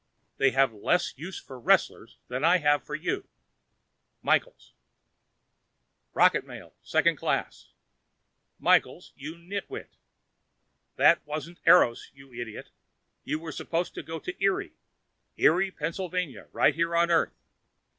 [0.37, 3.27] They have less use for wrestlers than I have for you.
[4.23, 4.73] Michaels
[6.15, 7.69] ROCKET MAIL (Second Class)
[8.57, 9.89] Michaels, you nitwit:
[10.95, 12.71] That wasn't Eros, you idiot!
[13.23, 14.73] You were supposed to go to Erie
[15.37, 15.91] Erie, Pa.,
[16.51, 17.35] right here on Earth!